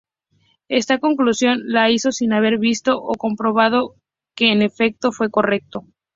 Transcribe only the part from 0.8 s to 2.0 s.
conclusión la